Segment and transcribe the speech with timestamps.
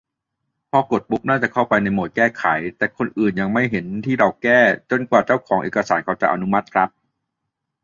[0.69, 2.45] พอกดปุ๊บ น่าจะเข้าไปที่โหมดแก้ไข
[2.77, 4.59] แต่คนอื่นจะยังไม่เห็นที่เราแก้
[4.91, 6.89] จนกว่าเจ้าของเอกสารเขาจะอนุมัติครับ